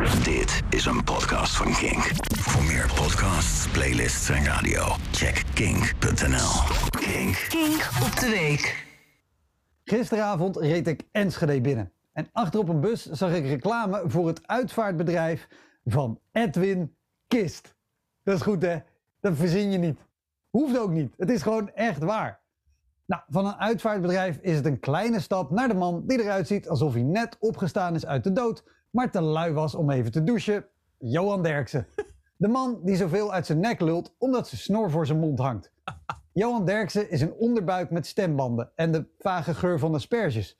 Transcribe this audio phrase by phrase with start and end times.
[0.00, 2.10] Dit is een podcast van Kink.
[2.38, 6.50] Voor meer podcasts, playlists en radio, check kink.nl.
[6.90, 7.46] Kink.
[7.48, 8.86] Kink op de week.
[9.84, 11.92] Gisteravond reed ik Enschede binnen.
[12.12, 15.48] En achterop een bus zag ik reclame voor het uitvaartbedrijf
[15.84, 16.96] van Edwin
[17.28, 17.74] Kist.
[18.22, 18.78] Dat is goed hè?
[19.20, 19.98] Dat verzin je niet.
[20.50, 21.14] Hoeft ook niet.
[21.16, 22.40] Het is gewoon echt waar.
[23.06, 26.68] Nou, van een uitvaartbedrijf is het een kleine stap naar de man die eruit ziet
[26.68, 30.24] alsof hij net opgestaan is uit de dood, maar te lui was om even te
[30.24, 30.64] douchen.
[30.98, 31.86] Johan Derksen.
[32.36, 35.72] De man die zoveel uit zijn nek lult omdat zijn snor voor zijn mond hangt.
[36.32, 40.58] Johan Derksen is een onderbuik met stembanden en de vage geur van asperges.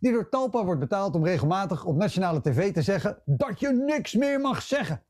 [0.00, 4.14] Die door Talpa wordt betaald om regelmatig op nationale tv te zeggen dat je niks
[4.14, 5.02] meer mag zeggen.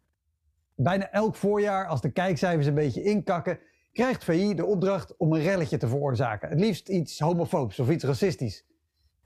[0.75, 3.59] Bijna elk voorjaar, als de kijkcijfers een beetje inkakken,
[3.93, 6.49] krijgt VI de opdracht om een relletje te veroorzaken.
[6.49, 8.67] Het liefst iets homofoobs of iets racistisch.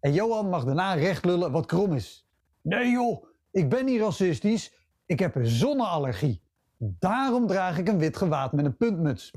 [0.01, 2.27] En Johan mag daarna recht lullen wat krom is.
[2.61, 3.25] Nee joh,
[3.57, 4.75] ik ben niet racistisch,
[5.07, 6.43] ik heb een zonneallergie.
[6.79, 9.31] Daarom draag ik een wit gewaad met een puntmuts.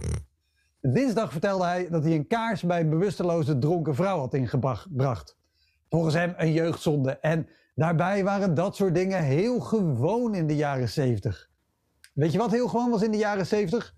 [0.81, 5.37] Dinsdag vertelde hij dat hij een kaars bij een bewusteloze dronken vrouw had ingebracht.
[5.89, 7.11] Volgens hem een jeugdzonde.
[7.19, 11.49] En daarbij waren dat soort dingen heel gewoon in de jaren 70.
[12.13, 13.95] Weet je wat heel gewoon was in de jaren 70?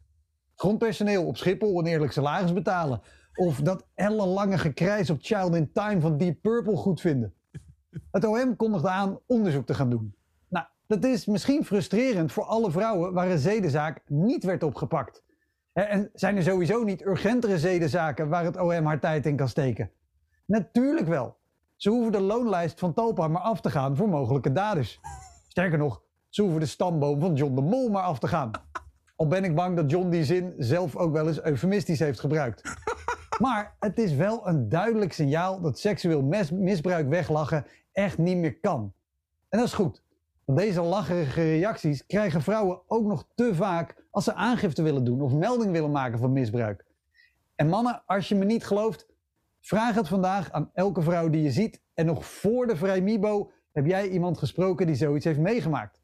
[0.56, 3.02] Grondpersoneel op Schiphol een eerlijk salaris betalen.
[3.33, 7.33] Of dat ellenlange gekrijs op Child in Time van Deep Purple goed vinden.
[8.11, 10.16] Het OM kondigde aan onderzoek te gaan doen.
[10.47, 15.23] Nou, dat is misschien frustrerend voor alle vrouwen waar een zedenzaak niet werd opgepakt.
[15.73, 19.92] En zijn er sowieso niet urgentere zedenzaken waar het OM haar tijd in kan steken?
[20.45, 21.38] Natuurlijk wel.
[21.75, 25.00] Ze hoeven de loonlijst van Talpa maar af te gaan voor mogelijke daders.
[25.47, 28.52] Sterker nog, ze hoeven de stamboom van John de Mol maar af te gaan.
[29.16, 32.62] Al ben ik bang dat John die zin zelf ook wel eens eufemistisch heeft gebruikt.
[33.39, 38.94] Maar het is wel een duidelijk signaal dat seksueel misbruik weglachen echt niet meer kan.
[39.50, 40.03] En dat is goed.
[40.45, 45.34] Deze lacherige reacties krijgen vrouwen ook nog te vaak als ze aangifte willen doen of
[45.34, 46.86] melding willen maken van misbruik.
[47.56, 49.07] En mannen, als je me niet gelooft,
[49.59, 51.81] vraag het vandaag aan elke vrouw die je ziet.
[51.94, 56.01] En nog voor de Vrijmibo heb jij iemand gesproken die zoiets heeft meegemaakt.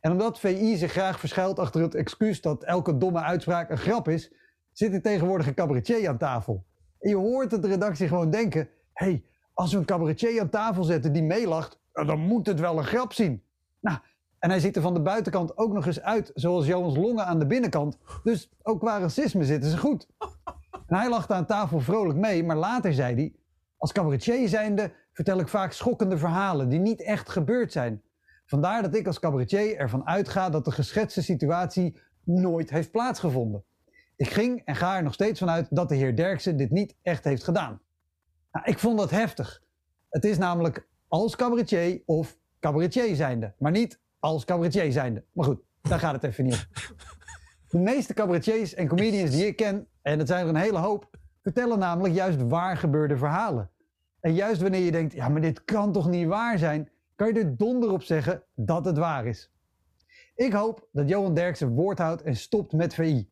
[0.00, 4.08] En omdat VI zich graag verschuilt achter het excuus dat elke domme uitspraak een grap
[4.08, 4.32] is,
[4.72, 6.66] zit er tegenwoordig een cabaretier aan tafel.
[6.98, 9.24] En je hoort het de redactie gewoon denken: hé, hey,
[9.54, 13.12] als we een cabaretier aan tafel zetten die meelacht, dan moet het wel een grap
[13.12, 13.42] zien.
[13.80, 13.98] Nou,
[14.38, 17.38] en hij ziet er van de buitenkant ook nog eens uit zoals Johans longen aan
[17.38, 17.98] de binnenkant.
[18.22, 20.06] Dus ook qua racisme zitten ze goed.
[20.86, 23.34] En hij lachte aan tafel vrolijk mee, maar later zei hij:
[23.76, 28.02] Als cabaretier zijnde vertel ik vaak schokkende verhalen die niet echt gebeurd zijn.
[28.46, 33.64] Vandaar dat ik als cabaretier ervan uitga dat de geschetste situatie nooit heeft plaatsgevonden.
[34.16, 37.24] Ik ging en ga er nog steeds vanuit dat de heer Derksen dit niet echt
[37.24, 37.80] heeft gedaan.
[38.52, 39.62] Nou, ik vond dat heftig.
[40.08, 45.24] Het is namelijk als cabaretier of cabaretier zijnde, maar niet als cabaretier zijnde.
[45.32, 46.96] Maar goed, daar gaat het even niet om.
[47.68, 51.10] De meeste cabaretiers en comedians die ik ken, en dat zijn er een hele hoop,
[51.42, 53.70] vertellen namelijk juist waar gebeurde verhalen.
[54.20, 57.40] En juist wanneer je denkt, ja maar dit kan toch niet waar zijn, kan je
[57.40, 59.50] er donder op zeggen dat het waar is.
[60.34, 63.28] Ik hoop dat Johan Derksen woord houdt en stopt met VI.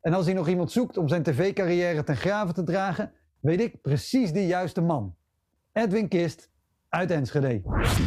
[0.00, 3.80] En als hij nog iemand zoekt om zijn tv-carrière ten graven te dragen, weet ik
[3.80, 5.14] precies de juiste man.
[5.72, 6.50] Edwin Kist
[6.88, 7.62] uit Enschede.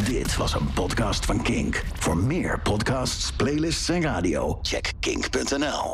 [0.06, 1.84] Dit was een podcast van Kink.
[1.94, 5.94] Voor meer podcasts, playlists en radio, check kink.nl.